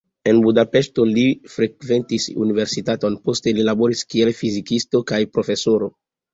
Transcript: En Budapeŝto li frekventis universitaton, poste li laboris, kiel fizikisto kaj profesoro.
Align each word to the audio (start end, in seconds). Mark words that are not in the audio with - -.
En 0.29 0.37
Budapeŝto 0.43 1.03
li 1.09 1.25
frekventis 1.57 2.25
universitaton, 2.47 3.21
poste 3.29 3.55
li 3.61 3.69
laboris, 3.71 4.05
kiel 4.17 4.35
fizikisto 4.43 5.07
kaj 5.15 5.25
profesoro. 5.39 5.95